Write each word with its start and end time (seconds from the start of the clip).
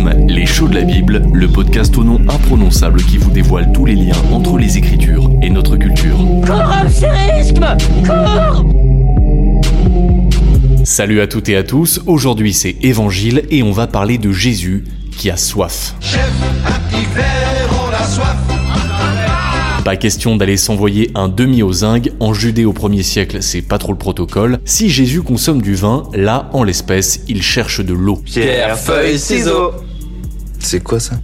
Prisme, 0.00 0.26
les 0.28 0.46
shows 0.46 0.68
de 0.68 0.74
la 0.74 0.82
Bible, 0.82 1.22
le 1.32 1.48
podcast 1.48 1.96
au 1.96 2.04
nom 2.04 2.20
imprononçable 2.28 3.02
qui 3.02 3.18
vous 3.18 3.30
dévoile 3.30 3.70
tous 3.72 3.86
les 3.86 3.94
liens 3.94 4.16
entre 4.32 4.58
les 4.58 4.78
Écritures 4.78 5.30
et 5.42 5.50
notre 5.50 5.76
culture. 5.76 6.18
Salut 10.84 11.20
à 11.20 11.26
toutes 11.26 11.48
et 11.48 11.56
à 11.56 11.62
tous, 11.62 12.00
aujourd'hui 12.06 12.52
c'est 12.52 12.76
Évangile 12.82 13.44
et 13.50 13.62
on 13.62 13.72
va 13.72 13.86
parler 13.86 14.18
de 14.18 14.32
Jésus 14.32 14.84
qui 15.16 15.30
a 15.30 15.36
soif. 15.36 15.94
Pas 19.84 19.96
question 19.96 20.36
d'aller 20.36 20.56
s'envoyer 20.56 21.10
un 21.14 21.28
demi 21.28 21.62
aux 21.62 21.72
zinc. 21.72 22.10
En 22.20 22.34
Judée 22.34 22.64
au 22.64 22.72
1er 22.72 23.02
siècle, 23.02 23.38
c'est 23.40 23.62
pas 23.62 23.78
trop 23.78 23.92
le 23.92 23.98
protocole. 23.98 24.60
Si 24.64 24.90
Jésus 24.90 25.22
consomme 25.22 25.62
du 25.62 25.74
vin, 25.74 26.04
là, 26.12 26.50
en 26.52 26.64
l'espèce, 26.64 27.22
il 27.28 27.42
cherche 27.42 27.80
de 27.80 27.94
l'eau. 27.94 28.16
Pierre, 28.16 28.78
feuille, 28.78 29.18
ciseaux. 29.18 29.72
C'est 30.60 30.82
quoi 30.82 31.00
ça? 31.00 31.20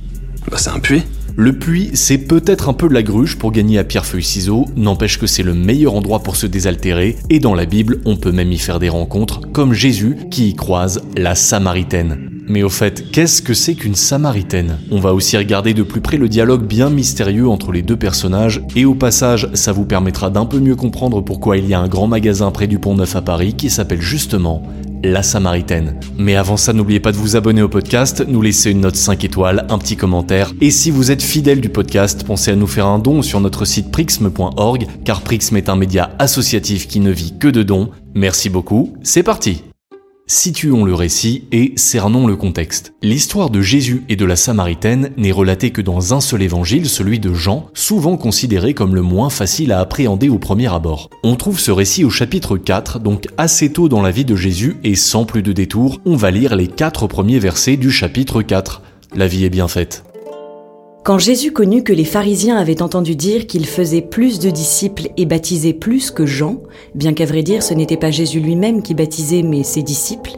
Bah 0.50 0.56
c'est 0.58 0.70
un 0.70 0.80
puits. 0.80 1.02
Le 1.36 1.52
puits, 1.52 1.90
c'est 1.92 2.18
peut-être 2.18 2.70
un 2.70 2.72
peu 2.72 2.88
de 2.88 2.94
la 2.94 3.02
gruge 3.02 3.36
pour 3.36 3.52
gagner 3.52 3.78
à 3.78 3.84
pierre-feuille-ciseaux, 3.84 4.64
n'empêche 4.74 5.18
que 5.18 5.26
c'est 5.26 5.42
le 5.42 5.52
meilleur 5.52 5.94
endroit 5.94 6.20
pour 6.20 6.34
se 6.34 6.46
désaltérer, 6.46 7.16
et 7.28 7.40
dans 7.40 7.54
la 7.54 7.66
Bible, 7.66 8.00
on 8.06 8.16
peut 8.16 8.32
même 8.32 8.52
y 8.52 8.58
faire 8.58 8.78
des 8.78 8.88
rencontres, 8.88 9.42
comme 9.52 9.74
Jésus 9.74 10.16
qui 10.30 10.48
y 10.48 10.54
croise 10.54 11.02
la 11.14 11.34
Samaritaine. 11.34 12.30
Mais 12.48 12.62
au 12.62 12.70
fait, 12.70 13.10
qu'est-ce 13.10 13.42
que 13.42 13.52
c'est 13.52 13.74
qu'une 13.74 13.96
Samaritaine? 13.96 14.78
On 14.90 14.98
va 14.98 15.12
aussi 15.12 15.36
regarder 15.36 15.74
de 15.74 15.82
plus 15.82 16.00
près 16.00 16.16
le 16.16 16.28
dialogue 16.28 16.64
bien 16.64 16.88
mystérieux 16.88 17.48
entre 17.48 17.70
les 17.70 17.82
deux 17.82 17.96
personnages, 17.98 18.62
et 18.74 18.86
au 18.86 18.94
passage, 18.94 19.50
ça 19.52 19.72
vous 19.72 19.84
permettra 19.84 20.30
d'un 20.30 20.46
peu 20.46 20.58
mieux 20.58 20.76
comprendre 20.76 21.20
pourquoi 21.20 21.58
il 21.58 21.66
y 21.66 21.74
a 21.74 21.80
un 21.80 21.88
grand 21.88 22.06
magasin 22.06 22.50
près 22.50 22.66
du 22.66 22.78
Pont 22.78 22.94
Neuf 22.94 23.14
à 23.14 23.20
Paris 23.20 23.54
qui 23.54 23.68
s'appelle 23.68 24.00
justement 24.00 24.62
la 25.12 25.22
Samaritaine. 25.22 25.98
Mais 26.18 26.36
avant 26.36 26.56
ça, 26.56 26.72
n'oubliez 26.72 27.00
pas 27.00 27.12
de 27.12 27.16
vous 27.16 27.36
abonner 27.36 27.62
au 27.62 27.68
podcast, 27.68 28.24
nous 28.26 28.42
laisser 28.42 28.70
une 28.70 28.80
note 28.80 28.96
5 28.96 29.24
étoiles, 29.24 29.66
un 29.68 29.78
petit 29.78 29.96
commentaire, 29.96 30.52
et 30.60 30.70
si 30.70 30.90
vous 30.90 31.10
êtes 31.10 31.22
fidèle 31.22 31.60
du 31.60 31.68
podcast, 31.68 32.24
pensez 32.24 32.50
à 32.50 32.56
nous 32.56 32.66
faire 32.66 32.86
un 32.86 32.98
don 32.98 33.22
sur 33.22 33.40
notre 33.40 33.64
site 33.64 33.90
prixme.org, 33.90 34.86
car 35.04 35.22
Prixme 35.22 35.56
est 35.56 35.68
un 35.68 35.76
média 35.76 36.10
associatif 36.18 36.88
qui 36.88 37.00
ne 37.00 37.10
vit 37.10 37.34
que 37.38 37.48
de 37.48 37.62
dons. 37.62 37.90
Merci 38.14 38.48
beaucoup, 38.48 38.94
c'est 39.02 39.22
parti 39.22 39.65
Situons 40.28 40.84
le 40.84 40.92
récit 40.92 41.44
et 41.52 41.72
cernons 41.76 42.26
le 42.26 42.34
contexte. 42.34 42.94
L'histoire 43.00 43.48
de 43.48 43.60
Jésus 43.60 44.02
et 44.08 44.16
de 44.16 44.24
la 44.24 44.34
Samaritaine 44.34 45.12
n'est 45.16 45.30
relatée 45.30 45.70
que 45.70 45.80
dans 45.80 46.14
un 46.14 46.20
seul 46.20 46.42
évangile, 46.42 46.88
celui 46.88 47.20
de 47.20 47.32
Jean, 47.32 47.70
souvent 47.74 48.16
considéré 48.16 48.74
comme 48.74 48.96
le 48.96 49.02
moins 49.02 49.30
facile 49.30 49.70
à 49.70 49.78
appréhender 49.78 50.28
au 50.28 50.40
premier 50.40 50.66
abord. 50.74 51.10
On 51.22 51.36
trouve 51.36 51.60
ce 51.60 51.70
récit 51.70 52.02
au 52.02 52.10
chapitre 52.10 52.56
4, 52.56 52.98
donc 52.98 53.28
assez 53.38 53.72
tôt 53.72 53.88
dans 53.88 54.02
la 54.02 54.10
vie 54.10 54.24
de 54.24 54.34
Jésus, 54.34 54.78
et 54.82 54.96
sans 54.96 55.26
plus 55.26 55.42
de 55.44 55.52
détours, 55.52 56.00
on 56.04 56.16
va 56.16 56.32
lire 56.32 56.56
les 56.56 56.66
quatre 56.66 57.06
premiers 57.06 57.38
versets 57.38 57.76
du 57.76 57.92
chapitre 57.92 58.42
4. 58.42 58.82
La 59.14 59.28
vie 59.28 59.44
est 59.44 59.50
bien 59.50 59.68
faite. 59.68 60.05
Quand 61.06 61.18
Jésus 61.18 61.52
connut 61.52 61.84
que 61.84 61.92
les 61.92 62.04
pharisiens 62.04 62.56
avaient 62.56 62.82
entendu 62.82 63.14
dire 63.14 63.46
qu'il 63.46 63.64
faisait 63.64 64.02
plus 64.02 64.40
de 64.40 64.50
disciples 64.50 65.10
et 65.16 65.24
baptisait 65.24 65.72
plus 65.72 66.10
que 66.10 66.26
Jean, 66.26 66.56
bien 66.96 67.12
qu'à 67.12 67.26
vrai 67.26 67.44
dire 67.44 67.62
ce 67.62 67.74
n'était 67.74 67.96
pas 67.96 68.10
Jésus 68.10 68.40
lui-même 68.40 68.82
qui 68.82 68.92
baptisait 68.92 69.44
mais 69.44 69.62
ses 69.62 69.84
disciples, 69.84 70.32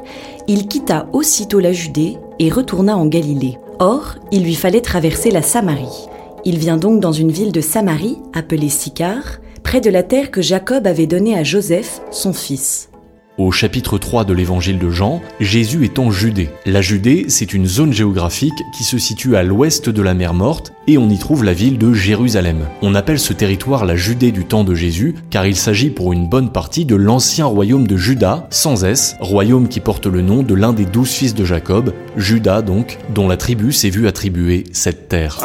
il 0.47 0.69
quitta 0.69 1.09
aussitôt 1.15 1.59
la 1.59 1.73
Judée 1.73 2.19
et 2.39 2.51
retourna 2.51 2.99
en 2.99 3.07
Galilée. 3.07 3.57
Or, 3.79 4.17
il 4.31 4.45
lui 4.45 4.55
fallait 4.55 4.83
traverser 4.83 5.31
la 5.31 5.41
Samarie. 5.41 6.07
Il 6.45 6.59
vient 6.59 6.77
donc 6.77 7.01
dans 7.01 7.13
une 7.13 7.33
ville 7.33 7.53
de 7.53 7.63
Samarie, 7.63 8.19
appelée 8.35 8.69
Sicar, 8.69 9.39
près 9.63 9.81
de 9.81 9.89
la 9.89 10.03
terre 10.03 10.31
que 10.31 10.43
Jacob 10.43 10.87
avait 10.87 11.07
donnée 11.07 11.35
à 11.35 11.45
Joseph, 11.45 12.03
son 12.11 12.35
fils. 12.35 12.91
Au 13.39 13.53
chapitre 13.53 13.99
3 13.99 14.25
de 14.25 14.33
l'évangile 14.33 14.81
de 14.81 14.91
Jean, 14.91 15.23
Jésus 15.39 15.85
est 15.85 16.01
en 16.01 16.11
Judée. 16.11 16.51
La 16.67 16.83
Judée, 16.83 17.27
c'est 17.29 17.55
une 17.55 17.67
zone 17.67 17.93
géographique 17.93 18.65
qui 18.77 18.83
se 18.83 18.99
situe 18.99 19.37
à 19.37 19.45
l'ouest 19.45 19.89
de 19.89 20.03
la 20.03 20.13
mer 20.13 20.35
Morte 20.35 20.73
et 20.89 20.99
on 20.99 21.09
y 21.09 21.19
trouve 21.21 21.45
la 21.45 21.53
ville 21.53 21.79
de 21.79 21.93
Jérusalem. 21.93 22.67
On 22.83 22.97
appelle 22.97 23.21
ce 23.21 23.33
territoire 23.33 23.85
la 23.85 23.95
Judée 23.95 24.33
du 24.33 24.45
temps 24.45 24.65
de 24.65 24.75
Jésus 24.75 25.15
car 25.31 25.47
il 25.47 25.55
s'agit 25.55 25.91
pour 25.91 26.13
une 26.13 26.29
bonne 26.29 26.51
partie 26.51 26.85
de 26.85 26.97
l'ancien 26.97 27.47
royaume 27.47 27.87
de 27.87 27.97
Juda, 27.97 28.49
sans 28.51 28.85
S, 28.85 29.15
royaume 29.21 29.69
qui 29.69 29.79
porte 29.79 30.07
le 30.07 30.21
nom 30.21 30.43
de 30.43 30.55
l'un 30.55 30.73
des 30.73 30.85
douze 30.85 31.13
fils 31.13 31.37
de 31.37 31.45
Jacob, 31.45 31.95
Juda 32.17 32.61
donc, 32.61 32.99
dont 33.15 33.29
la 33.29 33.37
tribu 33.37 33.71
s'est 33.71 33.91
vue 33.91 34.09
attribuer 34.09 34.65
cette 34.73 35.07
terre. 35.07 35.39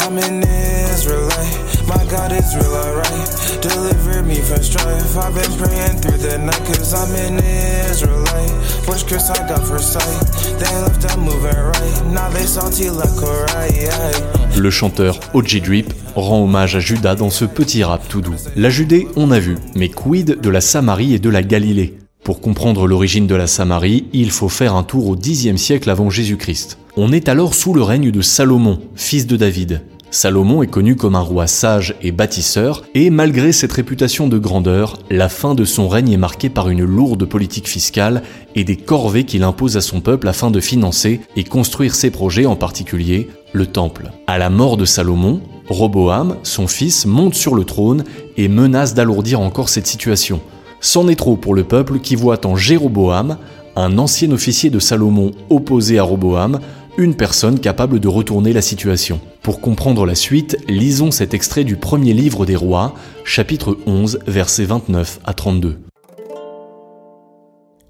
Le 14.55 14.69
chanteur 14.69 15.19
Oji 15.33 15.61
Drip 15.61 15.91
rend 16.15 16.43
hommage 16.43 16.75
à 16.75 16.79
Judas 16.79 17.15
dans 17.15 17.31
ce 17.31 17.45
petit 17.45 17.83
rap 17.83 18.07
tout 18.07 18.21
doux. 18.21 18.35
La 18.55 18.69
Judée, 18.69 19.07
on 19.15 19.31
a 19.31 19.39
vu, 19.39 19.57
mais 19.75 19.89
quid 19.89 20.39
de 20.39 20.49
la 20.49 20.61
Samarie 20.61 21.15
et 21.15 21.19
de 21.19 21.29
la 21.29 21.41
Galilée? 21.41 21.97
Pour 22.23 22.41
comprendre 22.41 22.87
l'origine 22.87 23.27
de 23.27 23.35
la 23.35 23.47
Samarie, 23.47 24.05
il 24.13 24.29
faut 24.29 24.49
faire 24.49 24.75
un 24.75 24.83
tour 24.83 25.07
au 25.07 25.15
Xe 25.15 25.55
siècle 25.55 25.89
avant 25.89 26.09
Jésus-Christ. 26.09 26.77
On 26.95 27.11
est 27.11 27.27
alors 27.27 27.55
sous 27.55 27.73
le 27.73 27.81
règne 27.81 28.11
de 28.11 28.21
Salomon, 28.21 28.79
fils 28.95 29.25
de 29.25 29.35
David. 29.35 29.81
Salomon 30.13 30.61
est 30.61 30.67
connu 30.67 30.95
comme 30.95 31.15
un 31.15 31.21
roi 31.21 31.47
sage 31.47 31.95
et 32.03 32.11
bâtisseur, 32.11 32.83
et 32.93 33.09
malgré 33.09 33.51
cette 33.51 33.71
réputation 33.71 34.27
de 34.27 34.37
grandeur, 34.37 34.99
la 35.09 35.27
fin 35.27 35.55
de 35.55 35.65
son 35.65 35.87
règne 35.87 36.11
est 36.11 36.17
marquée 36.17 36.49
par 36.49 36.69
une 36.69 36.83
lourde 36.83 37.25
politique 37.25 37.67
fiscale 37.67 38.21
et 38.53 38.63
des 38.63 38.75
corvées 38.75 39.23
qu'il 39.23 39.41
impose 39.41 39.75
à 39.75 39.81
son 39.81 40.01
peuple 40.01 40.27
afin 40.27 40.51
de 40.51 40.59
financer 40.59 41.21
et 41.35 41.43
construire 41.43 41.95
ses 41.95 42.11
projets, 42.11 42.45
en 42.45 42.55
particulier 42.55 43.27
le 43.53 43.65
temple. 43.65 44.11
À 44.27 44.37
la 44.37 44.51
mort 44.51 44.77
de 44.77 44.85
Salomon, 44.85 45.41
Roboam, 45.67 46.35
son 46.43 46.67
fils, 46.67 47.07
monte 47.07 47.33
sur 47.33 47.55
le 47.55 47.63
trône 47.63 48.03
et 48.37 48.47
menace 48.47 48.93
d'alourdir 48.93 49.41
encore 49.41 49.69
cette 49.69 49.87
situation. 49.87 50.41
C'en 50.79 51.07
est 51.07 51.15
trop 51.15 51.37
pour 51.37 51.55
le 51.55 51.63
peuple 51.63 51.97
qui 51.97 52.15
voit 52.15 52.45
en 52.45 52.55
Jéroboam, 52.55 53.37
un 53.75 53.97
ancien 53.97 54.31
officier 54.31 54.69
de 54.69 54.77
Salomon 54.77 55.31
opposé 55.49 55.97
à 55.97 56.03
Roboam, 56.03 56.59
une 56.97 57.15
personne 57.15 57.59
capable 57.59 57.99
de 57.99 58.07
retourner 58.07 58.53
la 58.53 58.61
situation. 58.61 59.19
Pour 59.41 59.61
comprendre 59.61 60.05
la 60.05 60.15
suite, 60.15 60.57
lisons 60.67 61.11
cet 61.11 61.33
extrait 61.33 61.63
du 61.63 61.75
premier 61.75 62.13
livre 62.13 62.45
des 62.45 62.55
rois, 62.55 62.93
chapitre 63.23 63.77
11, 63.87 64.19
versets 64.27 64.65
29 64.65 65.19
à 65.25 65.33
32. 65.33 65.79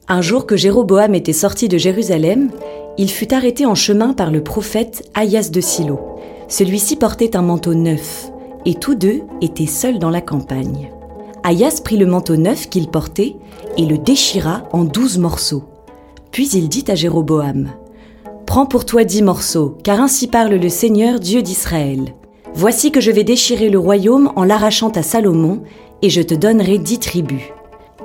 Un 0.08 0.22
jour 0.22 0.46
que 0.46 0.56
Jéroboam 0.56 1.16
était 1.16 1.34
sorti 1.34 1.68
de 1.68 1.78
Jérusalem, 1.78 2.52
il 2.98 3.10
fut 3.10 3.34
arrêté 3.34 3.66
en 3.66 3.76
chemin 3.76 4.14
par 4.14 4.32
le 4.32 4.44
prophète 4.44 5.10
Ayas 5.16 5.50
de 5.52 5.62
Silo. 5.62 6.00
Celui-ci 6.48 6.96
portait 6.96 7.36
un 7.36 7.42
manteau 7.42 7.74
neuf, 7.74 8.32
et 8.66 8.76
tous 8.76 8.96
deux 8.96 9.22
étaient 9.42 9.66
seuls 9.66 10.00
dans 10.00 10.12
la 10.12 10.22
campagne. 10.22 10.92
Ayas 11.44 11.82
prit 11.84 11.98
le 11.98 12.06
manteau 12.06 12.38
neuf 12.38 12.70
qu'il 12.70 12.88
portait 12.88 13.36
et 13.78 13.86
le 13.86 13.98
déchira 13.98 14.64
en 14.72 14.86
douze 14.86 15.18
morceaux. 15.18 15.64
Puis 16.32 16.50
il 16.54 16.70
dit 16.70 16.86
à 16.88 16.96
Jéroboam, 16.96 17.70
Prends 18.54 18.68
pour 18.68 18.86
toi 18.86 19.04
dix 19.04 19.24
morceaux, 19.24 19.80
car 19.84 20.00
ainsi 20.00 20.28
parle 20.28 20.54
le 20.54 20.70
Seigneur 20.70 21.20
Dieu 21.20 21.42
d'Israël. 21.42 22.14
Voici 22.54 22.92
que 22.92 23.02
je 23.02 23.10
vais 23.10 23.24
déchirer 23.24 23.72
le 23.72 23.80
royaume 23.80 24.32
en 24.36 24.44
l'arrachant 24.44 24.90
à 24.90 25.02
Salomon, 25.02 25.64
et 26.04 26.12
je 26.12 26.22
te 26.22 26.36
donnerai 26.36 26.78
dix 26.78 27.00
tribus. 27.00 27.42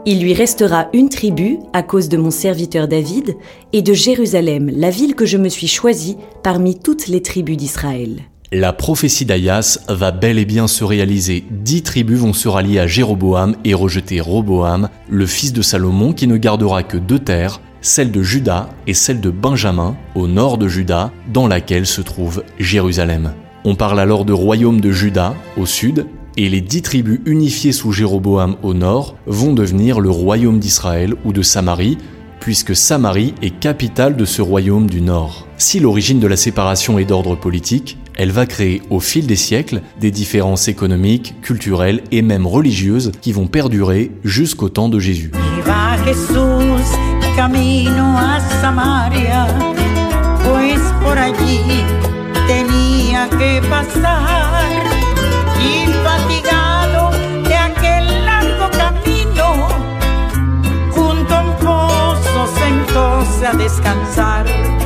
Il 0.06 0.22
lui 0.22 0.32
restera 0.32 0.88
une 0.94 1.10
tribu 1.10 1.58
à 1.74 1.82
cause 1.82 2.08
de 2.08 2.16
mon 2.16 2.30
serviteur 2.30 2.88
David, 2.88 3.36
et 3.74 3.82
de 3.82 3.92
Jérusalem, 3.92 4.70
la 4.74 4.88
ville 4.88 5.14
que 5.14 5.26
je 5.26 5.36
me 5.36 5.50
suis 5.50 5.68
choisie 5.68 6.16
parmi 6.42 6.78
toutes 6.78 7.08
les 7.08 7.20
tribus 7.20 7.58
d'Israël. 7.58 8.22
La 8.50 8.72
prophétie 8.72 9.26
d'Ayas 9.26 9.80
va 9.90 10.12
bel 10.12 10.38
et 10.38 10.46
bien 10.46 10.66
se 10.66 10.82
réaliser. 10.82 11.44
Dix 11.50 11.82
tribus 11.82 12.20
vont 12.20 12.32
se 12.32 12.48
rallier 12.48 12.78
à 12.78 12.86
Jéroboam 12.86 13.54
et 13.66 13.74
rejeter 13.74 14.22
Roboam, 14.22 14.88
le 15.10 15.26
fils 15.26 15.52
de 15.52 15.60
Salomon 15.60 16.14
qui 16.14 16.26
ne 16.26 16.38
gardera 16.38 16.84
que 16.84 16.96
deux 16.96 17.18
terres, 17.18 17.60
celle 17.80 18.10
de 18.10 18.22
Juda 18.22 18.70
et 18.86 18.94
celle 18.94 19.20
de 19.20 19.30
Benjamin, 19.30 19.96
au 20.14 20.26
nord 20.26 20.58
de 20.58 20.68
Juda, 20.68 21.12
dans 21.32 21.46
laquelle 21.46 21.86
se 21.86 22.00
trouve 22.00 22.42
Jérusalem. 22.58 23.32
On 23.64 23.74
parle 23.74 24.00
alors 24.00 24.24
de 24.24 24.32
royaume 24.32 24.80
de 24.80 24.90
Juda, 24.90 25.34
au 25.56 25.66
sud, 25.66 26.06
et 26.36 26.48
les 26.48 26.60
dix 26.60 26.82
tribus 26.82 27.20
unifiées 27.26 27.72
sous 27.72 27.92
Jéroboam 27.92 28.56
au 28.62 28.72
nord 28.72 29.16
vont 29.26 29.52
devenir 29.52 30.00
le 30.00 30.10
royaume 30.10 30.60
d'Israël 30.60 31.14
ou 31.24 31.32
de 31.32 31.42
Samarie, 31.42 31.98
puisque 32.40 32.76
Samarie 32.76 33.34
est 33.42 33.58
capitale 33.58 34.16
de 34.16 34.24
ce 34.24 34.40
royaume 34.40 34.88
du 34.88 35.00
nord. 35.00 35.46
Si 35.58 35.80
l'origine 35.80 36.20
de 36.20 36.28
la 36.28 36.36
séparation 36.36 36.98
est 36.98 37.04
d'ordre 37.04 37.34
politique, 37.34 37.98
elle 38.14 38.30
va 38.30 38.46
créer 38.46 38.82
au 38.90 39.00
fil 39.00 39.26
des 39.26 39.36
siècles 39.36 39.82
des 40.00 40.12
différences 40.12 40.68
économiques, 40.68 41.34
culturelles 41.42 42.02
et 42.12 42.22
même 42.22 42.46
religieuses 42.46 43.12
qui 43.20 43.32
vont 43.32 43.48
perdurer 43.48 44.12
jusqu'au 44.24 44.68
temps 44.68 44.88
de 44.88 45.00
Jésus. 45.00 45.32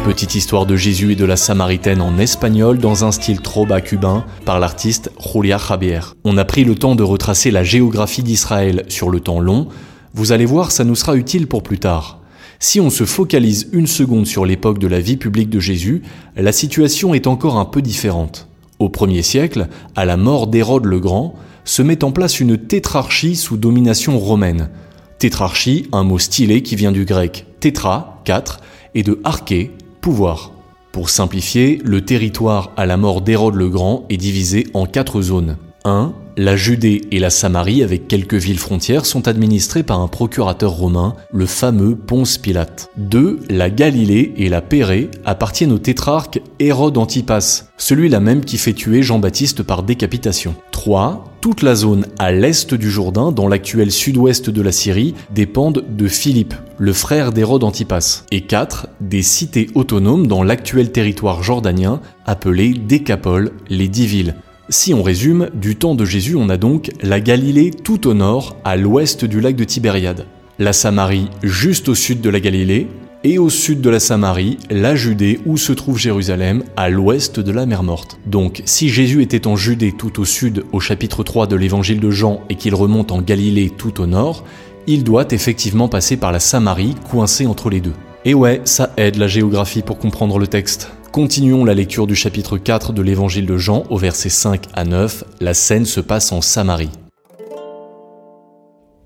Petite 0.04 0.34
histoire 0.34 0.66
de 0.66 0.76
Jésus 0.76 1.12
et 1.12 1.16
de 1.16 1.24
la 1.24 1.36
Samaritaine 1.36 2.02
en 2.02 2.18
espagnol 2.18 2.76
dans 2.76 3.06
un 3.06 3.12
style 3.12 3.40
troba 3.40 3.80
cubain 3.80 4.26
par 4.44 4.60
l'artiste 4.60 5.10
Julia 5.18 5.56
Javier. 5.56 6.00
On 6.24 6.36
a 6.36 6.44
pris 6.44 6.64
le 6.64 6.74
temps 6.74 6.96
de 6.96 7.02
retracer 7.02 7.50
la 7.50 7.64
géographie 7.64 8.22
d'Israël 8.22 8.84
sur 8.88 9.08
le 9.08 9.20
temps 9.20 9.40
long. 9.40 9.68
Vous 10.12 10.32
allez 10.32 10.44
voir, 10.44 10.70
ça 10.70 10.84
nous 10.84 10.96
sera 10.96 11.16
utile 11.16 11.46
pour 11.46 11.62
plus 11.62 11.78
tard. 11.78 12.21
Si 12.64 12.78
on 12.78 12.90
se 12.90 13.04
focalise 13.04 13.68
une 13.72 13.88
seconde 13.88 14.24
sur 14.24 14.46
l'époque 14.46 14.78
de 14.78 14.86
la 14.86 15.00
vie 15.00 15.16
publique 15.16 15.50
de 15.50 15.58
Jésus, 15.58 16.02
la 16.36 16.52
situation 16.52 17.12
est 17.12 17.26
encore 17.26 17.56
un 17.56 17.64
peu 17.64 17.82
différente. 17.82 18.46
Au 18.78 18.88
1er 18.88 19.22
siècle, 19.22 19.66
à 19.96 20.04
la 20.04 20.16
mort 20.16 20.46
d'Hérode 20.46 20.84
le 20.84 21.00
Grand, 21.00 21.34
se 21.64 21.82
met 21.82 22.04
en 22.04 22.12
place 22.12 22.38
une 22.38 22.56
tétrarchie 22.56 23.34
sous 23.34 23.56
domination 23.56 24.16
romaine. 24.16 24.70
Tétrarchie, 25.18 25.88
un 25.90 26.04
mot 26.04 26.20
stylé 26.20 26.62
qui 26.62 26.76
vient 26.76 26.92
du 26.92 27.04
grec 27.04 27.46
tétra, 27.58 28.22
4, 28.26 28.60
et 28.94 29.02
de 29.02 29.18
arché, 29.24 29.72
pouvoir. 30.00 30.52
Pour 30.92 31.10
simplifier, 31.10 31.80
le 31.82 32.04
territoire 32.04 32.70
à 32.76 32.86
la 32.86 32.96
mort 32.96 33.22
d'Hérode 33.22 33.56
le 33.56 33.70
Grand 33.70 34.06
est 34.08 34.18
divisé 34.18 34.68
en 34.72 34.86
quatre 34.86 35.20
zones. 35.20 35.56
1. 35.84 36.14
La 36.38 36.56
Judée 36.56 37.02
et 37.10 37.18
la 37.18 37.28
Samarie, 37.28 37.82
avec 37.82 38.08
quelques 38.08 38.36
villes 38.36 38.58
frontières, 38.58 39.04
sont 39.04 39.28
administrées 39.28 39.82
par 39.82 40.00
un 40.00 40.08
procurateur 40.08 40.70
romain, 40.72 41.14
le 41.30 41.44
fameux 41.44 41.94
Ponce 41.94 42.38
Pilate. 42.38 42.88
2. 42.96 43.40
La 43.50 43.68
Galilée 43.68 44.32
et 44.38 44.48
la 44.48 44.62
Pérée 44.62 45.10
appartiennent 45.26 45.72
au 45.72 45.78
tétrarque 45.78 46.40
Hérode 46.58 46.96
Antipas, 46.96 47.64
celui-là 47.76 48.20
même 48.20 48.46
qui 48.46 48.56
fait 48.56 48.72
tuer 48.72 49.02
Jean-Baptiste 49.02 49.62
par 49.62 49.82
décapitation. 49.82 50.54
3. 50.70 51.24
Toute 51.42 51.60
la 51.60 51.74
zone 51.74 52.06
à 52.18 52.32
l'est 52.32 52.72
du 52.72 52.90
Jourdain, 52.90 53.30
dans 53.30 53.48
l'actuel 53.48 53.90
sud-ouest 53.90 54.48
de 54.48 54.62
la 54.62 54.72
Syrie, 54.72 55.14
dépendent 55.34 55.84
de 55.86 56.08
Philippe, 56.08 56.54
le 56.78 56.94
frère 56.94 57.32
d'Hérode 57.32 57.64
Antipas. 57.64 58.24
Et 58.30 58.40
4. 58.40 58.86
Des 59.02 59.22
cités 59.22 59.68
autonomes 59.74 60.26
dans 60.26 60.42
l'actuel 60.42 60.92
territoire 60.92 61.42
jordanien, 61.42 62.00
appelées 62.24 62.72
Décapole, 62.72 63.52
les 63.68 63.88
dix 63.88 64.06
villes. 64.06 64.34
Si 64.72 64.94
on 64.94 65.02
résume, 65.02 65.50
du 65.52 65.76
temps 65.76 65.94
de 65.94 66.06
Jésus, 66.06 66.34
on 66.34 66.48
a 66.48 66.56
donc 66.56 66.92
la 67.02 67.20
Galilée 67.20 67.70
tout 67.70 68.08
au 68.08 68.14
nord, 68.14 68.56
à 68.64 68.78
l'ouest 68.78 69.26
du 69.26 69.38
lac 69.38 69.54
de 69.54 69.64
Tibériade, 69.64 70.24
la 70.58 70.72
Samarie 70.72 71.28
juste 71.42 71.90
au 71.90 71.94
sud 71.94 72.22
de 72.22 72.30
la 72.30 72.40
Galilée, 72.40 72.88
et 73.22 73.38
au 73.38 73.50
sud 73.50 73.82
de 73.82 73.90
la 73.90 74.00
Samarie, 74.00 74.56
la 74.70 74.96
Judée 74.96 75.40
où 75.44 75.58
se 75.58 75.74
trouve 75.74 75.98
Jérusalem, 75.98 76.64
à 76.74 76.88
l'ouest 76.88 77.38
de 77.38 77.52
la 77.52 77.66
mer 77.66 77.82
Morte. 77.82 78.18
Donc 78.24 78.62
si 78.64 78.88
Jésus 78.88 79.20
était 79.20 79.46
en 79.46 79.56
Judée 79.56 79.92
tout 79.92 80.18
au 80.18 80.24
sud 80.24 80.64
au 80.72 80.80
chapitre 80.80 81.22
3 81.22 81.46
de 81.48 81.56
l'évangile 81.56 82.00
de 82.00 82.10
Jean 82.10 82.40
et 82.48 82.54
qu'il 82.54 82.74
remonte 82.74 83.12
en 83.12 83.20
Galilée 83.20 83.68
tout 83.68 84.00
au 84.00 84.06
nord, 84.06 84.42
il 84.86 85.04
doit 85.04 85.26
effectivement 85.32 85.88
passer 85.88 86.16
par 86.16 86.32
la 86.32 86.40
Samarie 86.40 86.94
coincée 87.10 87.46
entre 87.46 87.68
les 87.68 87.82
deux. 87.82 87.94
Et 88.24 88.32
ouais, 88.32 88.62
ça 88.64 88.94
aide 88.96 89.16
la 89.16 89.28
géographie 89.28 89.82
pour 89.82 89.98
comprendre 89.98 90.38
le 90.38 90.46
texte. 90.46 90.90
Continuons 91.12 91.66
la 91.66 91.74
lecture 91.74 92.06
du 92.06 92.14
chapitre 92.14 92.56
4 92.56 92.94
de 92.94 93.02
l'évangile 93.02 93.44
de 93.44 93.58
Jean 93.58 93.84
au 93.90 93.98
verset 93.98 94.30
5 94.30 94.62
à 94.72 94.84
9. 94.84 95.24
La 95.40 95.52
scène 95.52 95.84
se 95.84 96.00
passe 96.00 96.32
en 96.32 96.40
Samarie. 96.40 96.88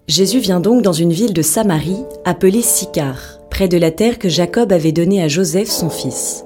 Jésus 0.07 0.39
vient 0.39 0.61
donc 0.61 0.83
dans 0.83 0.93
une 0.93 1.13
ville 1.13 1.35
de 1.35 1.43
Samarie 1.43 2.05
appelée 2.25 2.63
Sicar, 2.63 3.41
près 3.51 3.67
de 3.67 3.77
la 3.77 3.91
terre 3.91 4.21
que 4.21 4.29
Jacob 4.29 4.73
avait 4.73 4.93
donnée 4.93 5.21
à 5.21 5.27
Joseph 5.27 5.69
son 5.69 5.91
fils. 5.91 6.45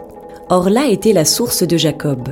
Or 0.48 0.70
là 0.70 0.86
était 0.88 1.12
la 1.12 1.26
source 1.26 1.62
de 1.62 1.76
Jacob. 1.76 2.30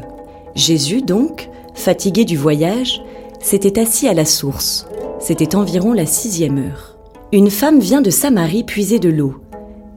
Jésus 0.54 1.02
donc, 1.02 1.50
fatigué 1.74 2.24
du 2.24 2.38
voyage, 2.38 3.02
s'était 3.40 3.78
assis 3.78 4.08
à 4.08 4.14
la 4.14 4.24
source. 4.24 4.86
C'était 5.20 5.54
environ 5.54 5.92
la 5.92 6.06
sixième 6.06 6.56
heure. 6.56 6.96
Une 7.32 7.50
femme 7.50 7.78
vient 7.78 8.00
de 8.00 8.08
Samarie 8.08 8.64
puiser 8.64 8.98
de 8.98 9.10
l'eau. 9.10 9.34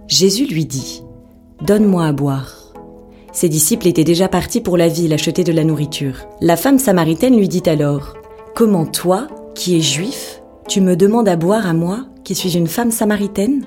Jésus 0.09 0.47
lui 0.47 0.65
dit, 0.65 1.01
Donne-moi 1.65 2.05
à 2.05 2.11
boire. 2.11 2.60
Ses 3.33 3.49
disciples 3.49 3.87
étaient 3.87 4.03
déjà 4.03 4.27
partis 4.27 4.59
pour 4.59 4.77
la 4.77 4.87
ville 4.87 5.13
acheter 5.13 5.43
de 5.43 5.53
la 5.53 5.63
nourriture. 5.63 6.25
La 6.41 6.57
femme 6.57 6.79
samaritaine 6.79 7.37
lui 7.37 7.47
dit 7.47 7.63
alors, 7.65 8.15
Comment 8.55 8.85
toi, 8.85 9.27
qui 9.55 9.77
es 9.77 9.81
juif, 9.81 10.41
tu 10.67 10.81
me 10.81 10.95
demandes 10.95 11.29
à 11.29 11.37
boire 11.37 11.65
à 11.65 11.73
moi, 11.73 12.05
qui 12.23 12.35
suis 12.35 12.57
une 12.57 12.67
femme 12.67 12.91
samaritaine? 12.91 13.65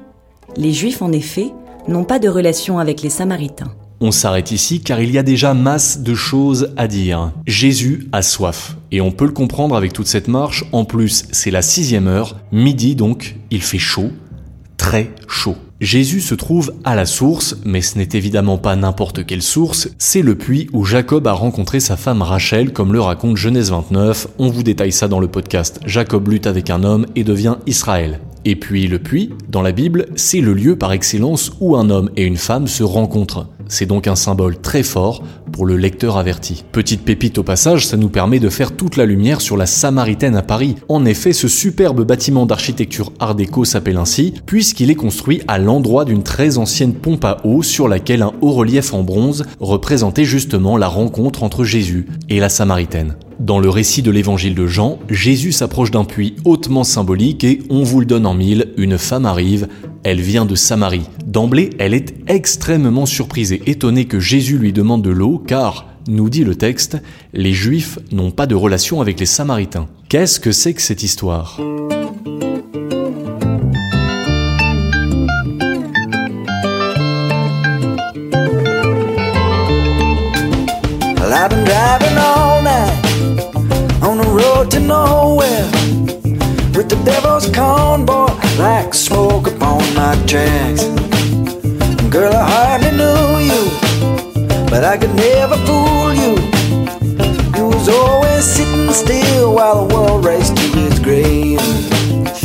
Les 0.56 0.72
juifs, 0.72 1.00
en 1.00 1.12
effet, 1.12 1.52
n'ont 1.88 2.04
pas 2.04 2.18
de 2.18 2.28
relation 2.28 2.78
avec 2.78 3.00
les 3.00 3.10
samaritains. 3.10 3.72
On 4.00 4.10
s'arrête 4.10 4.50
ici 4.50 4.82
car 4.82 5.00
il 5.00 5.10
y 5.10 5.18
a 5.18 5.22
déjà 5.22 5.54
masse 5.54 6.00
de 6.00 6.14
choses 6.14 6.74
à 6.76 6.86
dire. 6.86 7.32
Jésus 7.46 8.08
a 8.12 8.20
soif. 8.20 8.76
Et 8.90 9.00
on 9.00 9.12
peut 9.12 9.24
le 9.24 9.32
comprendre 9.32 9.76
avec 9.76 9.94
toute 9.94 10.06
cette 10.06 10.28
marche. 10.28 10.64
En 10.72 10.84
plus, 10.84 11.24
c'est 11.32 11.50
la 11.50 11.62
sixième 11.62 12.06
heure, 12.06 12.36
midi 12.52 12.96
donc, 12.96 13.36
il 13.50 13.62
fait 13.62 13.78
chaud, 13.78 14.10
très 14.76 15.10
chaud. 15.26 15.56
Jésus 15.80 16.20
se 16.20 16.34
trouve 16.34 16.72
à 16.84 16.94
la 16.94 17.04
source, 17.04 17.56
mais 17.64 17.82
ce 17.82 17.98
n'est 17.98 18.08
évidemment 18.12 18.58
pas 18.58 18.76
n'importe 18.76 19.26
quelle 19.26 19.42
source, 19.42 19.88
c'est 19.98 20.22
le 20.22 20.36
puits 20.36 20.68
où 20.72 20.84
Jacob 20.84 21.26
a 21.26 21.32
rencontré 21.32 21.80
sa 21.80 21.96
femme 21.96 22.22
Rachel, 22.22 22.72
comme 22.72 22.92
le 22.92 23.00
raconte 23.00 23.36
Genèse 23.36 23.70
29, 23.70 24.28
on 24.38 24.50
vous 24.50 24.62
détaille 24.62 24.92
ça 24.92 25.08
dans 25.08 25.20
le 25.20 25.28
podcast 25.28 25.80
Jacob 25.84 26.28
lutte 26.28 26.46
avec 26.46 26.70
un 26.70 26.84
homme 26.84 27.06
et 27.16 27.24
devient 27.24 27.56
Israël. 27.66 28.20
Et 28.46 28.56
puis 28.56 28.86
le 28.86 28.98
puits, 28.98 29.30
dans 29.48 29.62
la 29.62 29.72
Bible, 29.72 30.06
c'est 30.16 30.40
le 30.40 30.52
lieu 30.52 30.76
par 30.76 30.92
excellence 30.92 31.52
où 31.60 31.76
un 31.76 31.88
homme 31.88 32.10
et 32.16 32.24
une 32.24 32.36
femme 32.36 32.66
se 32.66 32.82
rencontrent. 32.82 33.48
C'est 33.68 33.86
donc 33.86 34.06
un 34.06 34.16
symbole 34.16 34.58
très 34.60 34.82
fort 34.82 35.22
pour 35.50 35.64
le 35.64 35.76
lecteur 35.76 36.18
averti. 36.18 36.64
Petite 36.72 37.04
pépite 37.04 37.38
au 37.38 37.42
passage, 37.42 37.86
ça 37.86 37.96
nous 37.96 38.10
permet 38.10 38.40
de 38.40 38.50
faire 38.50 38.72
toute 38.72 38.96
la 38.96 39.06
lumière 39.06 39.40
sur 39.40 39.56
la 39.56 39.66
Samaritaine 39.66 40.36
à 40.36 40.42
Paris. 40.42 40.74
En 40.88 41.04
effet, 41.06 41.32
ce 41.32 41.48
superbe 41.48 42.04
bâtiment 42.04 42.44
d'architecture 42.44 43.12
art 43.20 43.34
déco 43.34 43.64
s'appelle 43.64 43.96
ainsi, 43.96 44.34
puisqu'il 44.44 44.90
est 44.90 44.96
construit 44.96 45.40
à 45.48 45.58
l'endroit 45.58 46.04
d'une 46.04 46.22
très 46.22 46.58
ancienne 46.58 46.92
pompe 46.92 47.24
à 47.24 47.38
eau 47.44 47.62
sur 47.62 47.88
laquelle 47.88 48.22
un 48.22 48.32
haut 48.42 48.52
relief 48.52 48.92
en 48.92 49.02
bronze 49.02 49.44
représentait 49.60 50.24
justement 50.24 50.76
la 50.76 50.88
rencontre 50.88 51.42
entre 51.42 51.64
Jésus 51.64 52.06
et 52.28 52.40
la 52.40 52.48
Samaritaine. 52.50 53.16
Dans 53.40 53.58
le 53.58 53.68
récit 53.68 54.02
de 54.02 54.10
l'évangile 54.10 54.54
de 54.54 54.66
Jean, 54.66 54.98
Jésus 55.10 55.52
s'approche 55.52 55.90
d'un 55.90 56.04
puits 56.04 56.36
hautement 56.44 56.84
symbolique 56.84 57.44
et, 57.44 57.62
on 57.68 57.82
vous 57.82 58.00
le 58.00 58.06
donne 58.06 58.26
en 58.26 58.34
mille, 58.34 58.72
une 58.76 58.96
femme 58.96 59.26
arrive, 59.26 59.68
elle 60.04 60.20
vient 60.20 60.44
de 60.44 60.54
Samarie. 60.54 61.08
D'emblée, 61.26 61.70
elle 61.78 61.94
est 61.94 62.14
extrêmement 62.28 63.06
surprise 63.06 63.52
et 63.52 63.62
étonnée 63.66 64.04
que 64.04 64.20
Jésus 64.20 64.58
lui 64.58 64.72
demande 64.72 65.02
de 65.02 65.10
l'eau 65.10 65.38
car, 65.38 65.86
nous 66.06 66.28
dit 66.30 66.44
le 66.44 66.54
texte, 66.54 66.98
les 67.32 67.52
Juifs 67.52 67.98
n'ont 68.12 68.30
pas 68.30 68.46
de 68.46 68.54
relation 68.54 69.00
avec 69.00 69.18
les 69.18 69.26
Samaritains. 69.26 69.88
Qu'est-ce 70.08 70.38
que 70.38 70.52
c'est 70.52 70.74
que 70.74 70.82
cette 70.82 71.02
histoire? 71.02 71.60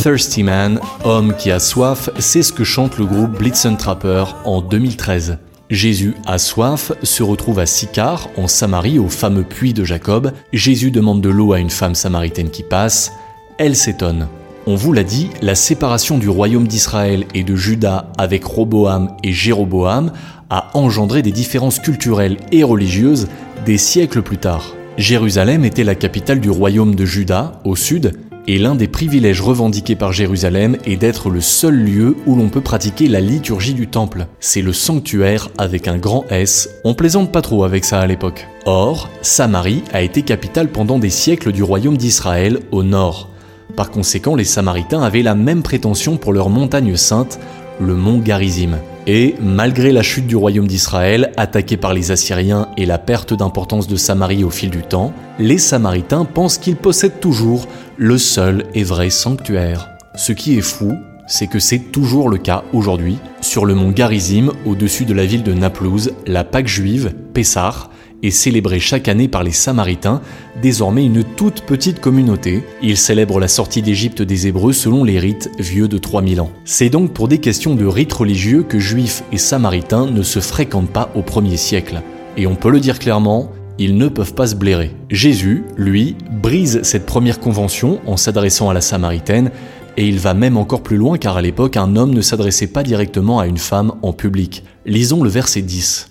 Thirsty 0.01 0.43
Man, 0.43 0.79
homme 1.03 1.33
qui 1.36 1.51
a 1.51 1.59
soif, 1.59 2.09
c'est 2.19 2.43
ce 2.43 2.53
que 2.53 2.63
chante 2.63 2.98
le 2.98 3.05
groupe 3.05 3.31
Blitzen 3.31 3.75
Trapper 3.75 4.24
en 4.45 4.62
2013. 4.62 5.38
Jésus 5.70 6.16
a 6.26 6.40
soif, 6.40 6.92
se 7.04 7.22
retrouve 7.22 7.60
à 7.60 7.68
Sicar, 7.68 8.30
en 8.38 8.48
Samarie, 8.48 8.98
au 8.98 9.08
fameux 9.08 9.44
puits 9.44 9.74
de 9.74 9.84
Jacob. 9.84 10.32
Jésus 10.52 10.90
demande 10.90 11.22
de 11.22 11.30
l'eau 11.30 11.54
à 11.54 11.60
une 11.60 11.70
femme 11.70 11.94
samaritaine 11.94 12.50
qui 12.50 12.64
passe. 12.64 13.12
Elle 13.60 13.76
s'étonne. 13.76 14.28
On 14.66 14.76
vous 14.76 14.94
l'a 14.94 15.04
dit, 15.04 15.30
la 15.44 15.54
séparation 15.54 16.18
du 16.18 16.28
royaume 16.28 16.68
d'Israël 16.68 17.26
et 17.36 17.44
de 17.44 17.56
Juda 17.56 18.12
avec 18.18 18.44
Roboam 18.44 19.16
et 19.24 19.32
Jéroboam 19.32 20.12
a 20.50 20.72
engendré 20.74 21.22
des 21.22 21.32
différences 21.32 21.80
culturelles 21.80 22.38
et 22.52 22.64
religieuses 22.64 23.28
des 23.66 23.78
siècles 23.78 24.24
plus 24.24 24.38
tard. 24.38 24.74
Jérusalem 24.98 25.66
était 25.66 25.84
la 25.84 25.96
capitale 25.96 26.40
du 26.40 26.50
royaume 26.50 26.96
de 26.96 27.06
Juda, 27.06 27.62
au 27.64 27.76
sud, 27.76 28.14
et 28.50 28.58
l'un 28.58 28.74
des 28.74 28.88
privilèges 28.88 29.41
revendiqués 29.41 29.96
par 29.96 30.12
Jérusalem 30.12 30.75
est 30.84 30.96
d'être 30.96 31.29
le 31.29 31.39
seul 31.39 31.75
lieu 31.75 32.18
où 32.25 32.36
l'on 32.36 32.50
peut 32.50 32.62
pratiquer 32.62 33.08
la 33.08 33.20
liturgie 33.20 33.75
du 33.75 33.86
temple. 33.86 34.25
C'est 34.39 34.63
le 34.63 34.74
sanctuaire 34.74 35.50
avec 35.60 35.88
un 35.88 36.00
grand 36.00 36.25
S, 36.32 36.68
on 36.84 36.96
plaisante 36.96 37.32
pas 37.32 37.44
trop 37.44 37.63
avec 37.63 37.86
ça 37.86 38.00
à 38.00 38.08
l'époque. 38.08 38.48
Or, 38.65 39.08
Samarie 39.22 39.84
a 39.94 40.01
été 40.01 40.24
capitale 40.24 40.70
pendant 40.70 40.98
des 40.98 41.12
siècles 41.12 41.51
du 41.51 41.62
royaume 41.62 41.96
d'Israël 41.96 42.60
au 42.72 42.82
nord. 42.82 43.29
Par 43.75 43.91
conséquent, 43.91 44.34
les 44.34 44.46
Samaritains 44.46 45.03
avaient 45.03 45.22
la 45.22 45.36
même 45.36 45.62
prétention 45.62 46.18
pour 46.18 46.34
leur 46.34 46.50
montagne 46.50 46.96
sainte, 46.96 47.39
le 47.79 47.94
mont 47.94 48.18
Garizim. 48.18 48.79
Et 49.12 49.34
malgré 49.42 49.92
la 49.92 50.04
chute 50.04 50.28
du 50.28 50.36
royaume 50.36 50.68
d'Israël, 50.68 51.32
attaqué 51.36 51.78
par 51.78 51.96
les 51.96 52.12
Assyriens 52.12 52.68
et 52.78 52.86
la 52.86 53.00
perte 53.00 53.34
d'importance 53.34 53.88
de 53.88 53.96
Samarie 53.96 54.44
au 54.44 54.51
fil 54.51 54.70
du 54.70 54.84
temps, 54.84 55.13
les 55.39 55.58
Samaritains 55.58 56.25
pensent 56.25 56.60
qu'ils 56.60 56.75
possèdent 56.75 57.20
toujours 57.20 57.68
le 57.98 58.20
seul 58.20 58.66
et 58.75 58.84
vrai 58.84 59.10
sanctuaire. 59.10 59.89
Ce 60.13 60.32
qui 60.32 60.60
est 60.60 60.62
fou, 60.62 60.94
c'est 61.25 61.48
que 61.48 61.58
c'est 61.58 61.92
toujours 61.92 62.30
le 62.30 62.38
cas 62.38 62.63
aujourd'hui. 62.72 63.18
Sur 63.42 63.66
le 63.66 63.74
mont 63.74 63.89
Garizim, 63.89 64.51
au-dessus 64.68 65.06
de 65.06 65.16
la 65.16 65.25
ville 65.25 65.42
de 65.42 65.54
Naplouse, 65.54 66.13
la 66.28 66.44
Pâque 66.44 66.68
juive, 66.68 67.12
Pessah, 67.34 67.89
est 68.24 68.32
célébrée 68.32 68.80
chaque 68.80 69.08
année 69.08 69.28
par 69.28 69.44
les 69.44 69.52
Samaritains, 69.52 70.22
désormais 70.62 71.06
une 71.06 71.24
toute 71.24 71.62
petite 71.62 72.00
communauté. 72.00 72.64
Ils 72.82 72.98
célèbrent 72.98 73.40
la 73.40 73.48
sortie 73.48 73.82
d'Égypte 73.82 74.22
des 74.22 74.48
Hébreux 74.48 74.74
selon 74.74 75.04
les 75.04 75.20
rites 75.20 75.50
vieux 75.60 75.88
de 75.88 75.98
3000 75.98 76.42
ans. 76.42 76.52
C'est 76.66 76.90
donc 76.90 77.14
pour 77.14 77.28
des 77.28 77.40
questions 77.40 77.76
de 77.76 77.86
rites 77.86 78.14
religieux 78.14 78.64
que 78.64 78.80
Juifs 78.80 79.24
et 79.32 79.38
Samaritains 79.38 80.06
ne 80.06 80.24
se 80.24 80.40
fréquentent 80.40 80.90
pas 80.90 81.12
au 81.16 81.22
1er 81.22 81.58
siècle. 81.58 82.02
Et 82.38 82.48
on 82.48 82.56
peut 82.56 82.72
le 82.72 82.80
dire 82.80 83.00
clairement, 83.00 83.52
ils 83.78 83.98
ne 83.98 84.10
peuvent 84.10 84.34
pas 84.34 84.48
se 84.48 84.56
blairer. 84.56 84.92
Jésus, 85.10 85.64
lui, 85.78 86.16
brise 86.32 86.82
cette 86.84 87.06
première 87.06 87.40
convention 87.40 88.00
en 88.06 88.18
s'adressant 88.18 88.70
à 88.70 88.74
la 88.74 88.82
Samaritaine, 88.82 89.52
et 89.98 90.08
il 90.08 90.20
va 90.20 90.34
même 90.34 90.58
encore 90.58 90.84
plus 90.84 90.98
loin 90.98 91.18
car 91.18 91.38
à 91.38 91.42
l'époque 91.42 91.76
un 91.76 91.96
homme 91.96 92.14
ne 92.14 92.22
s'adressait 92.22 92.68
pas 92.68 92.84
directement 92.84 93.40
à 93.40 93.48
une 93.48 93.58
femme 93.58 93.94
en 94.02 94.14
public. 94.14 94.64
Lisons 94.86 95.24
le 95.24 95.30
verset 95.30 95.62
10. 95.62 96.09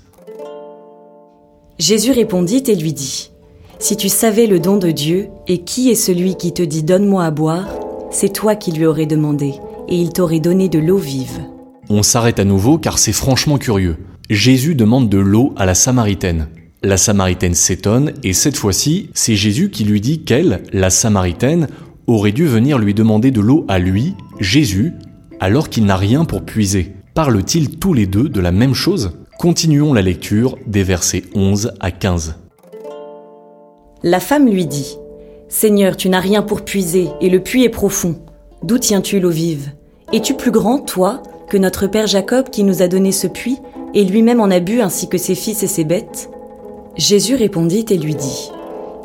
Jésus 1.78 2.11
répondit 2.11 2.64
et 2.66 2.75
lui 2.75 2.92
dit, 2.92 3.30
Si 3.78 3.97
tu 3.97 4.08
savais 4.08 4.49
le 4.49 4.58
don 4.58 4.78
de 4.78 4.90
Dieu, 4.90 5.28
et 5.47 5.58
qui 5.58 5.90
est 5.90 5.94
celui 5.94 6.35
qui 6.35 6.52
te 6.52 6.62
dit 6.62 6.82
Donne-moi 6.82 7.25
à 7.25 7.30
boire, 7.30 7.68
c'est 8.11 8.32
toi 8.32 8.56
qui 8.56 8.73
lui 8.73 8.85
aurais 8.85 9.06
demandé, 9.06 9.54
et 9.88 9.94
il 9.94 10.12
t'aurait 10.12 10.40
donné 10.40 10.68
de 10.68 10.80
l'eau 10.80 10.97
vive. 10.97 11.40
On 11.88 12.02
s'arrête 12.02 12.40
à 12.40 12.44
nouveau 12.44 12.78
car 12.78 12.99
c'est 12.99 13.12
franchement 13.12 13.58
curieux. 13.58 13.97
Jésus 14.28 14.75
demande 14.75 15.08
de 15.08 15.18
l'eau 15.18 15.54
à 15.56 15.66
la 15.66 15.75
Samaritaine. 15.75 16.49
La 16.82 16.97
Samaritaine 16.97 17.54
s'étonne 17.54 18.12
et 18.25 18.32
cette 18.32 18.56
fois-ci, 18.56 19.11
c'est 19.14 19.37
Jésus 19.37 19.70
qui 19.70 19.85
lui 19.85 20.00
dit 20.00 20.25
qu'elle, 20.25 20.64
la 20.73 20.90
Samaritaine, 20.90 21.68
aurait 22.08 22.32
dû 22.32 22.47
venir 22.47 22.78
lui 22.78 22.92
demander 22.92 23.30
de 23.30 23.40
l'eau 23.40 23.64
à 23.68 23.78
lui, 23.78 24.14
Jésus, 24.40 24.94
alors 25.38 25.68
qu'il 25.68 25.85
n'a 25.87 25.97
rien 25.97 26.25
pour 26.25 26.42
puiser. 26.42 26.92
Parlent-ils 27.14 27.78
tous 27.78 27.94
les 27.94 28.06
deux 28.06 28.28
de 28.28 28.40
la 28.40 28.52
même 28.52 28.75
chose? 28.75 29.12
Continuons 29.38 29.92
la 29.92 30.02
lecture 30.02 30.59
des 30.66 30.83
versets 30.83 31.23
11 31.33 31.71
à 31.78 31.92
15. 31.92 32.35
La 34.02 34.18
femme 34.18 34.49
lui 34.49 34.66
dit, 34.66 34.99
Seigneur, 35.49 35.97
tu 35.97 36.09
n'as 36.09 36.18
rien 36.18 36.42
pour 36.42 36.62
puiser, 36.62 37.07
et 37.21 37.30
le 37.30 37.38
puits 37.38 37.62
est 37.62 37.68
profond. 37.68 38.16
D'où 38.64 38.78
tiens-tu 38.78 39.21
l'eau 39.21 39.30
vive? 39.30 39.71
Es-tu 40.12 40.35
plus 40.35 40.50
grand, 40.50 40.80
toi, 40.80 41.23
que 41.49 41.57
notre 41.57 41.87
père 41.87 42.09
Jacob 42.09 42.50
qui 42.50 42.64
nous 42.64 42.83
a 42.83 42.88
donné 42.88 43.12
ce 43.12 43.28
puits, 43.28 43.59
et 43.95 44.02
lui-même 44.02 44.40
en 44.40 44.50
a 44.50 44.59
bu 44.59 44.80
ainsi 44.80 45.09
que 45.09 45.18
ses 45.18 45.37
fils 45.37 45.62
et 45.62 45.68
ses 45.68 45.85
bêtes? 45.85 46.30
Jésus 46.97 47.37
répondit 47.37 47.87
et 47.90 47.97
lui 47.97 48.16
dit, 48.16 48.50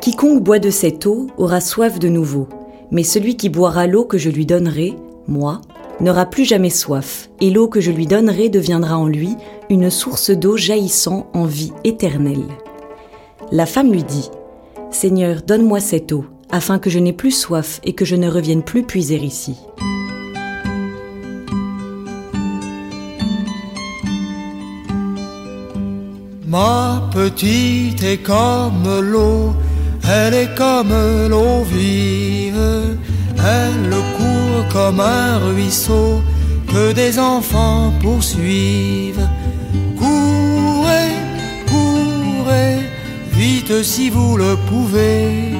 Quiconque 0.00 0.42
boit 0.42 0.58
de 0.58 0.70
cette 0.70 1.06
eau 1.06 1.28
aura 1.38 1.60
soif 1.60 2.00
de 2.00 2.08
nouveau, 2.08 2.48
mais 2.90 3.04
celui 3.04 3.36
qui 3.36 3.50
boira 3.50 3.86
l'eau 3.86 4.04
que 4.04 4.18
je 4.18 4.30
lui 4.30 4.46
donnerai, 4.46 4.94
moi, 5.28 5.60
n'aura 6.00 6.26
plus 6.26 6.44
jamais 6.44 6.70
soif, 6.70 7.30
et 7.40 7.50
l'eau 7.50 7.68
que 7.68 7.80
je 7.80 7.90
lui 7.90 8.06
donnerai 8.06 8.48
deviendra 8.48 8.98
en 8.98 9.06
lui 9.06 9.36
une 9.70 9.90
source 9.90 10.30
d'eau 10.30 10.56
jaillissant 10.56 11.28
en 11.34 11.44
vie 11.44 11.72
éternelle. 11.84 12.46
La 13.52 13.66
femme 13.66 13.92
lui 13.92 14.02
dit, 14.02 14.30
Seigneur, 14.90 15.42
donne-moi 15.42 15.80
cette 15.80 16.12
eau, 16.12 16.24
afin 16.50 16.78
que 16.78 16.90
je 16.90 16.98
n'ai 16.98 17.12
plus 17.12 17.32
soif 17.32 17.80
et 17.84 17.92
que 17.92 18.04
je 18.04 18.16
ne 18.16 18.28
revienne 18.28 18.62
plus 18.62 18.82
puiser 18.82 19.16
ici. 19.16 19.56
Ma 26.46 27.10
petite 27.12 28.02
est 28.04 28.22
comme 28.22 29.00
l'eau, 29.00 29.52
elle 30.08 30.34
est 30.34 30.54
comme 30.56 30.94
l'eau 31.28 31.64
vive, 31.64 32.96
elle 33.38 33.90
comme 34.72 35.00
un 35.00 35.38
ruisseau 35.38 36.22
que 36.68 36.92
des 36.92 37.18
enfants 37.18 37.92
poursuivent. 38.00 39.28
Courez, 39.98 41.12
courez, 41.68 42.78
vite 43.32 43.82
si 43.82 44.10
vous 44.10 44.36
le 44.36 44.56
pouvez. 44.68 45.52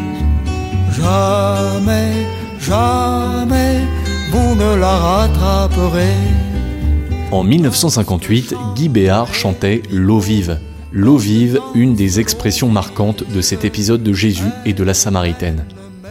Jamais, 0.93 2.27
jamais, 2.61 3.81
vous 4.31 4.55
ne 4.55 4.77
la 4.77 4.97
rattraperez. 4.97 6.17
En 7.31 7.43
1958, 7.43 8.55
Guy 8.77 8.89
Béard 8.89 9.35
chantait 9.35 9.83
L'eau 9.91 10.21
vive. 10.21 10.59
L'eau 10.93 11.17
vive, 11.17 11.61
une 11.75 11.95
des 11.95 12.21
expressions 12.21 12.69
marquantes 12.69 13.25
de 13.29 13.41
cet 13.41 13.65
épisode 13.65 14.05
de 14.05 14.13
Jésus 14.13 14.53
et 14.65 14.73
de 14.73 14.85
la 14.85 14.95
Samaritaine. 14.95 15.65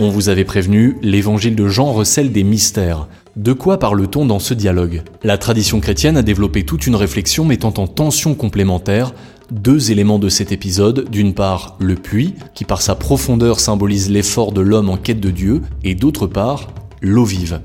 Vous 0.09 0.29
avait 0.29 0.43
prévenu, 0.43 0.97
l'évangile 1.01 1.55
de 1.55 1.67
Jean 1.67 1.91
recèle 1.91 2.31
des 2.31 2.43
mystères. 2.43 3.07
De 3.35 3.53
quoi 3.53 3.79
parle-t-on 3.79 4.25
dans 4.25 4.39
ce 4.39 4.53
dialogue? 4.53 5.01
La 5.23 5.37
tradition 5.37 5.79
chrétienne 5.79 6.17
a 6.17 6.21
développé 6.21 6.63
toute 6.63 6.87
une 6.87 6.95
réflexion 6.95 7.45
mettant 7.45 7.73
en 7.77 7.87
tension 7.87 8.35
complémentaire 8.35 9.13
deux 9.51 9.91
éléments 9.91 10.19
de 10.19 10.29
cet 10.29 10.51
épisode, 10.51 11.09
d'une 11.09 11.33
part 11.33 11.77
le 11.79 11.95
puits, 11.95 12.35
qui 12.53 12.65
par 12.65 12.81
sa 12.81 12.95
profondeur 12.95 13.59
symbolise 13.59 14.09
l'effort 14.09 14.51
de 14.51 14.61
l'homme 14.61 14.89
en 14.89 14.97
quête 14.97 15.19
de 15.19 15.31
Dieu, 15.31 15.61
et 15.83 15.95
d'autre 15.95 16.27
part 16.27 16.69
l'eau 17.01 17.25
vive 17.25 17.59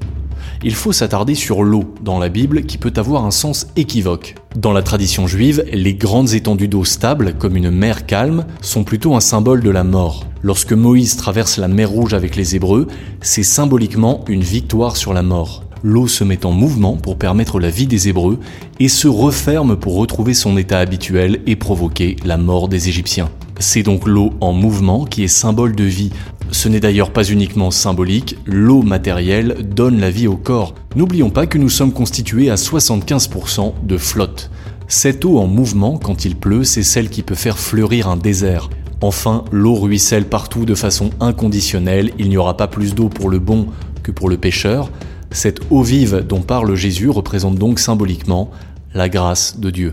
il 0.62 0.74
faut 0.74 0.92
s'attarder 0.92 1.34
sur 1.34 1.62
l'eau 1.62 1.94
dans 2.02 2.18
la 2.18 2.28
Bible 2.28 2.62
qui 2.62 2.78
peut 2.78 2.92
avoir 2.96 3.24
un 3.24 3.30
sens 3.30 3.68
équivoque. 3.76 4.34
Dans 4.56 4.72
la 4.72 4.82
tradition 4.82 5.26
juive, 5.26 5.64
les 5.72 5.94
grandes 5.94 6.34
étendues 6.34 6.68
d'eau 6.68 6.84
stable, 6.84 7.34
comme 7.38 7.56
une 7.56 7.70
mer 7.70 8.06
calme, 8.06 8.44
sont 8.60 8.84
plutôt 8.84 9.14
un 9.14 9.20
symbole 9.20 9.62
de 9.62 9.70
la 9.70 9.84
mort. 9.84 10.26
Lorsque 10.42 10.72
Moïse 10.72 11.16
traverse 11.16 11.58
la 11.58 11.68
mer 11.68 11.90
Rouge 11.90 12.14
avec 12.14 12.36
les 12.36 12.56
Hébreux, 12.56 12.88
c'est 13.20 13.42
symboliquement 13.42 14.24
une 14.28 14.42
victoire 14.42 14.96
sur 14.96 15.12
la 15.12 15.22
mort. 15.22 15.64
L'eau 15.82 16.08
se 16.08 16.24
met 16.24 16.44
en 16.44 16.52
mouvement 16.52 16.96
pour 16.96 17.18
permettre 17.18 17.60
la 17.60 17.70
vie 17.70 17.86
des 17.86 18.08
Hébreux 18.08 18.40
et 18.80 18.88
se 18.88 19.06
referme 19.06 19.76
pour 19.76 19.94
retrouver 19.94 20.34
son 20.34 20.56
état 20.56 20.80
habituel 20.80 21.40
et 21.46 21.54
provoquer 21.54 22.16
la 22.24 22.36
mort 22.36 22.68
des 22.68 22.88
Égyptiens. 22.88 23.30
C'est 23.60 23.82
donc 23.82 24.06
l'eau 24.06 24.32
en 24.40 24.52
mouvement 24.52 25.04
qui 25.04 25.24
est 25.24 25.28
symbole 25.28 25.74
de 25.74 25.84
vie, 25.84 26.10
ce 26.50 26.68
n'est 26.68 26.80
d'ailleurs 26.80 27.12
pas 27.12 27.24
uniquement 27.24 27.70
symbolique, 27.70 28.36
l'eau 28.46 28.82
matérielle 28.82 29.56
donne 29.74 30.00
la 30.00 30.10
vie 30.10 30.26
au 30.26 30.36
corps. 30.36 30.74
N'oublions 30.96 31.30
pas 31.30 31.46
que 31.46 31.58
nous 31.58 31.68
sommes 31.68 31.92
constitués 31.92 32.50
à 32.50 32.54
75% 32.54 33.74
de 33.82 33.96
flotte. 33.96 34.50
Cette 34.86 35.24
eau 35.24 35.38
en 35.38 35.46
mouvement, 35.46 35.98
quand 35.98 36.24
il 36.24 36.36
pleut, 36.36 36.64
c'est 36.64 36.82
celle 36.82 37.10
qui 37.10 37.22
peut 37.22 37.34
faire 37.34 37.58
fleurir 37.58 38.08
un 38.08 38.16
désert. 38.16 38.70
Enfin, 39.00 39.44
l'eau 39.52 39.74
ruisselle 39.74 40.24
partout 40.24 40.64
de 40.64 40.74
façon 40.74 41.10
inconditionnelle, 41.20 42.12
il 42.18 42.28
n'y 42.28 42.36
aura 42.36 42.56
pas 42.56 42.66
plus 42.66 42.94
d'eau 42.94 43.08
pour 43.08 43.28
le 43.28 43.38
bon 43.38 43.66
que 44.02 44.10
pour 44.10 44.28
le 44.28 44.38
pécheur. 44.38 44.90
Cette 45.30 45.60
eau 45.70 45.82
vive 45.82 46.24
dont 46.26 46.40
parle 46.40 46.74
Jésus 46.74 47.10
représente 47.10 47.56
donc 47.56 47.78
symboliquement 47.78 48.50
la 48.94 49.08
grâce 49.08 49.60
de 49.60 49.70
Dieu. 49.70 49.92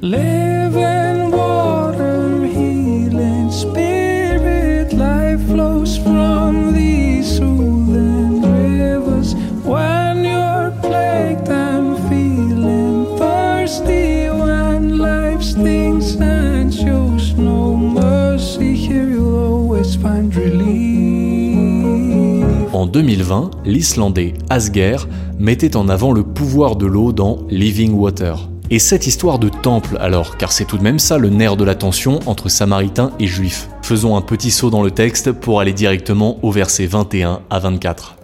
En 22.86 22.88
2020, 22.88 23.50
l'Islandais 23.66 24.36
Asger 24.48 24.98
mettait 25.40 25.76
en 25.76 25.90
avant 25.90 26.12
le 26.12 26.22
pouvoir 26.22 26.76
de 26.76 26.86
l'eau 26.86 27.14
dans 27.14 27.40
Living 27.50 27.94
Water. 27.94 28.48
Et 28.70 28.78
cette 28.78 29.08
histoire 29.08 29.40
de 29.40 29.50
temple 29.50 29.98
alors, 30.00 30.38
car 30.38 30.52
c'est 30.52 30.66
tout 30.66 30.78
de 30.78 30.84
même 30.84 31.00
ça 31.00 31.18
le 31.18 31.30
nerf 31.30 31.58
de 31.58 31.64
la 31.64 31.74
tension 31.74 32.20
entre 32.28 32.48
samaritains 32.48 33.12
et 33.20 33.26
juifs. 33.26 33.70
Faisons 33.82 34.16
un 34.16 34.22
petit 34.22 34.52
saut 34.52 34.70
dans 34.70 34.84
le 34.84 34.92
texte 34.92 35.32
pour 35.32 35.60
aller 35.60 35.74
directement 35.74 36.38
au 36.44 36.52
verset 36.52 36.86
21 36.86 37.42
à 37.50 37.58
24. 37.58 38.18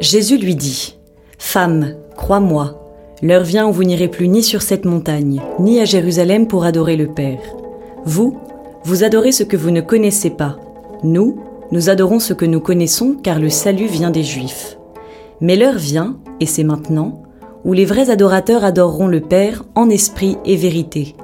Jésus 0.00 0.36
lui 0.36 0.54
dit, 0.54 0.98
Femme, 1.38 1.94
crois-moi, 2.14 2.78
l'heure 3.22 3.44
vient 3.44 3.68
où 3.68 3.72
vous 3.72 3.84
n'irez 3.84 4.08
plus 4.08 4.28
ni 4.28 4.42
sur 4.42 4.60
cette 4.60 4.84
montagne, 4.84 5.40
ni 5.58 5.80
à 5.80 5.86
Jérusalem 5.86 6.46
pour 6.46 6.64
adorer 6.64 6.98
le 6.98 7.06
Père. 7.06 7.40
Vous, 8.04 8.38
vous 8.84 9.02
adorez 9.02 9.32
ce 9.32 9.44
que 9.44 9.56
vous 9.56 9.70
ne 9.70 9.80
connaissez 9.80 10.28
pas. 10.28 10.58
Nous, 11.02 11.38
nous 11.72 11.88
adorons 11.88 12.18
ce 12.18 12.32
que 12.32 12.44
nous 12.44 12.60
connaissons 12.60 13.16
car 13.22 13.38
le 13.38 13.48
salut 13.48 13.86
vient 13.86 14.10
des 14.10 14.24
Juifs. 14.24 14.76
Mais 15.40 15.56
l'heure 15.56 15.78
vient, 15.78 16.16
et 16.40 16.46
c'est 16.46 16.64
maintenant, 16.64 17.22
où 17.64 17.72
les 17.72 17.84
vrais 17.84 18.10
adorateurs 18.10 18.64
adoreront 18.64 19.06
le 19.06 19.20
Père 19.20 19.64
en 19.74 19.88
esprit 19.88 20.36
et 20.44 20.56
vérité. 20.56 21.14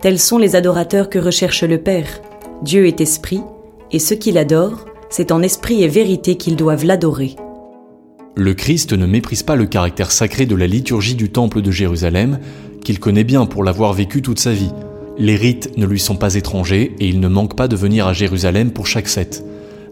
Tels 0.00 0.20
sont 0.20 0.38
les 0.38 0.54
adorateurs 0.54 1.10
que 1.10 1.18
recherche 1.18 1.64
le 1.64 1.78
Père. 1.78 2.20
Dieu 2.62 2.86
est 2.86 3.00
esprit, 3.00 3.40
et 3.90 3.98
ceux 3.98 4.14
qui 4.14 4.30
l'adorent, 4.30 4.84
c'est 5.10 5.32
en 5.32 5.42
esprit 5.42 5.82
et 5.82 5.88
vérité 5.88 6.36
qu'ils 6.36 6.56
doivent 6.56 6.84
l'adorer. 6.84 7.34
Le 8.36 8.54
Christ 8.54 8.92
ne 8.92 9.06
méprise 9.06 9.42
pas 9.42 9.56
le 9.56 9.66
caractère 9.66 10.12
sacré 10.12 10.46
de 10.46 10.54
la 10.54 10.68
liturgie 10.68 11.16
du 11.16 11.30
Temple 11.30 11.60
de 11.60 11.72
Jérusalem, 11.72 12.38
qu'il 12.84 13.00
connaît 13.00 13.24
bien 13.24 13.46
pour 13.46 13.64
l'avoir 13.64 13.94
vécu 13.94 14.22
toute 14.22 14.38
sa 14.38 14.52
vie. 14.52 14.70
Les 15.18 15.34
rites 15.34 15.76
ne 15.76 15.86
lui 15.86 15.98
sont 15.98 16.14
pas 16.14 16.36
étrangers 16.36 16.94
et 17.00 17.08
il 17.08 17.18
ne 17.18 17.26
manque 17.26 17.56
pas 17.56 17.66
de 17.66 17.74
venir 17.74 18.06
à 18.06 18.12
Jérusalem 18.12 18.70
pour 18.70 18.86
chaque 18.86 19.08
fête 19.08 19.42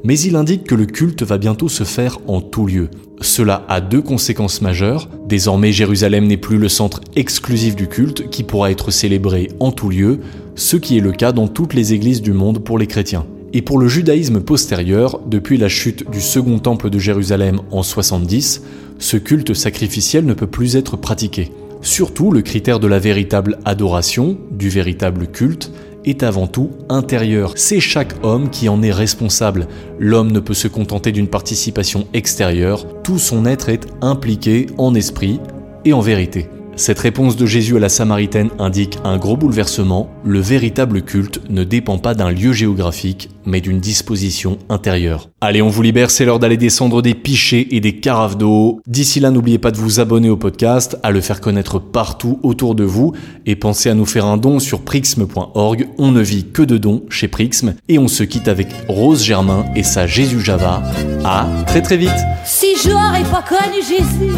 mais 0.07 0.21
il 0.21 0.37
indique 0.37 0.63
que 0.63 0.77
le 0.77 0.87
culte 0.87 1.25
va 1.25 1.37
bientôt 1.37 1.69
se 1.69 1.83
faire 1.83 2.21
en 2.29 2.41
tout 2.41 2.65
lieu. 2.65 2.89
Cela 3.21 3.65
a 3.69 3.81
deux 3.81 4.01
conséquences 4.01 4.63
majeures. 4.63 5.09
Désormais, 5.27 5.73
Jérusalem 5.73 6.29
n'est 6.29 6.37
plus 6.37 6.59
le 6.59 6.69
centre 6.69 7.01
exclusif 7.17 7.75
du 7.75 7.89
culte 7.89 8.31
qui 8.31 8.45
pourra 8.45 8.71
être 8.71 8.93
célébré 8.93 9.49
en 9.59 9.73
tout 9.73 9.89
lieu, 9.89 10.21
ce 10.55 10.77
qui 10.77 10.97
est 10.97 11.01
le 11.01 11.11
cas 11.11 11.33
dans 11.33 11.49
toutes 11.49 11.75
les 11.75 11.93
églises 11.93 12.23
du 12.23 12.33
monde 12.33 12.63
pour 12.63 12.79
les 12.79 12.87
chrétiens. 12.87 13.27
Et 13.53 13.63
pour 13.63 13.81
le 13.81 13.89
judaïsme 13.89 14.41
postérieur, 14.41 15.21
depuis 15.27 15.59
la 15.59 15.69
chute 15.69 16.09
du 16.09 16.21
second 16.21 16.61
temple 16.61 16.89
de 16.89 17.01
Jérusalem 17.01 17.59
en 17.73 17.83
70, 17.83 18.63
ce 19.01 19.17
culte 19.17 19.55
sacrificiel 19.55 20.25
ne 20.25 20.35
peut 20.35 20.47
plus 20.47 20.77
être 20.77 20.97
pratiqué. 20.97 21.51
Surtout, 21.83 22.31
le 22.31 22.43
critère 22.43 22.79
de 22.79 22.87
la 22.87 23.01
véritable 23.01 23.59
adoration, 23.65 24.39
du 24.53 24.69
véritable 24.69 25.27
culte, 25.27 25.73
est 26.07 26.23
avant 26.23 26.47
tout 26.47 26.71
intérieur. 26.89 27.53
C'est 27.57 27.81
chaque 27.81 28.15
homme 28.25 28.49
qui 28.49 28.69
en 28.69 28.83
est 28.83 28.93
responsable. 28.93 29.69
L'homme 29.99 30.33
ne 30.33 30.41
peut 30.41 30.55
se 30.55 30.69
contenter 30.69 31.13
d'une 31.13 31.29
participation 31.29 32.07
extérieure, 32.15 32.87
tout 33.03 33.19
son 33.19 33.45
être 33.45 33.69
est 33.69 33.87
impliqué 34.01 34.67
en 34.79 34.95
esprit 34.95 35.41
et 35.85 35.93
en 35.93 36.01
vérité. 36.01 36.49
Cette 36.79 36.99
réponse 36.99 37.37
de 37.37 37.47
Jésus 37.47 37.79
à 37.79 37.81
la 37.81 37.89
Samaritaine 37.89 38.51
indique 38.59 38.99
un 39.03 39.17
gros 39.17 39.39
bouleversement. 39.39 40.11
Le 40.25 40.41
véritable 40.41 41.01
culte 41.01 41.41
ne 41.49 41.65
dépend 41.65 41.97
pas 41.97 42.13
d'un 42.13 42.31
lieu 42.31 42.53
géographique, 42.53 43.31
mais 43.47 43.63
d'une 43.63 43.81
disposition 43.81 44.59
intérieure. 44.69 45.31
Allez, 45.41 45.63
on 45.63 45.71
vous 45.71 45.81
libère, 45.81 46.11
c'est 46.11 46.27
l'heure 46.27 46.39
d'aller 46.39 46.59
descendre 46.59 47.01
des 47.01 47.15
pichets 47.15 47.69
et 47.71 47.81
des 47.81 47.99
carafes 47.99 48.37
d'eau. 48.37 48.83
D'ici 48.87 49.21
là, 49.21 49.31
n'oubliez 49.31 49.59
pas 49.59 49.71
de 49.71 49.79
vous 49.79 50.01
abonner 50.01 50.29
au 50.29 50.37
podcast, 50.37 50.99
à 51.03 51.13
le 51.13 51.23
faire 51.23 51.41
connaître 51.41 51.79
partout 51.79 52.41
autour 52.43 52.75
de 52.75 52.85
vous, 52.85 53.15
et 53.47 53.57
pensez 53.57 53.89
à 53.89 53.95
nous 53.95 54.05
faire 54.05 54.27
un 54.27 54.37
don 54.37 54.59
sur 54.59 54.83
prixme.org. 54.83 55.89
On 55.97 56.13
ne 56.13 56.21
vit 56.21 56.45
que 56.45 56.63
de 56.63 56.77
dons 56.77 57.05
chez 57.09 57.29
Prixme, 57.29 57.73
et 57.89 57.99
on 57.99 58.09
se 58.09 58.23
quitte 58.23 58.49
avec 58.49 58.69
Rose 58.87 59.25
Germain 59.25 59.65
et 59.75 59.83
sa 59.83 60.07
Jésus 60.07 60.41
Java. 60.41 60.83
À 61.25 61.49
très 61.67 61.81
très 61.81 61.97
vite 61.97 62.11
Si 62.45 62.75
j'aurais 62.85 63.25
pas 63.25 63.43
connu 63.43 63.81
Jésus, 63.83 64.37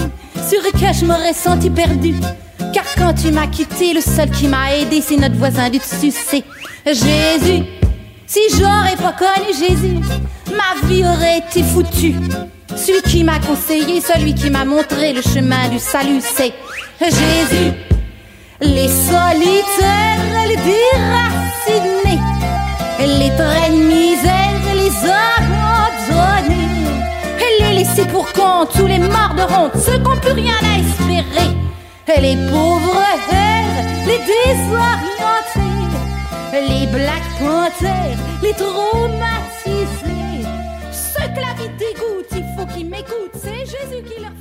sur 0.49 0.63
que 0.73 0.93
je 0.93 1.05
m'aurais 1.05 1.33
senti 1.33 1.71
perdu. 1.71 2.15
Car 2.73 2.85
quand 2.97 3.15
tu 3.15 3.31
m'as 3.31 3.47
quitté, 3.47 3.95
le 3.95 4.01
seul 4.01 4.31
qui 4.31 4.47
m'a 4.49 4.75
aidé, 4.75 5.01
c'est 5.01 5.17
notre 5.17 5.37
voisin 5.37 5.71
du 5.71 5.79
dessus, 5.79 6.13
c'est 6.13 6.45
Jésus. 6.87 7.65
Si 8.27 8.41
j'aurais 8.53 8.97
pas 8.97 9.13
connu 9.13 9.53
Jésus, 9.53 9.99
ma 10.51 10.89
vie 10.89 11.03
aurait 11.03 11.39
été 11.39 11.63
foutue. 11.63 12.15
Celui 12.77 13.03
qui 13.03 13.25
m'a 13.25 13.41
conseillé, 13.41 14.01
celui 14.01 14.35
qui 14.35 14.51
m'a 14.51 14.65
montré 14.65 15.13
le 15.13 15.23
chemin 15.23 15.69
du 15.69 15.79
salut, 15.79 16.21
c'est 16.21 16.53
Jésus. 17.01 17.73
Les 18.61 18.89
solitaires, 18.89 20.47
les 20.47 20.57
déracinés, 20.57 22.21
les 23.01 23.31
traits 23.37 23.73
de 23.73 23.77
misère, 23.77 24.75
les 24.75 24.89
les 24.89 25.38
laissés 27.79 28.07
pour 28.07 28.33
compte, 28.33 28.71
tous 28.75 28.87
les 28.87 28.99
morts 28.99 29.35
de 29.37 29.43
honte, 29.43 29.77
ceux 29.77 29.99
qui 29.99 30.03
n'ont 30.03 30.17
plus 30.17 30.33
rien 30.33 30.59
à 30.63 30.79
espérer, 30.81 31.51
les 32.21 32.37
pauvres, 32.51 33.05
les 34.07 34.19
désorientés 34.19 35.19
les 36.53 36.87
Black 36.87 37.23
Panthers, 37.39 38.19
les 38.43 38.53
traumatisés. 38.53 40.45
Ceux 40.91 41.29
que 41.29 41.41
la 41.41 41.55
vie 41.55 41.71
dégoûte, 41.79 42.27
il 42.33 42.45
faut 42.57 42.67
qu'ils 42.67 42.89
m'écoutent, 42.89 43.35
c'est 43.35 43.65
Jésus 43.65 44.03
qui 44.03 44.21
leur 44.21 44.33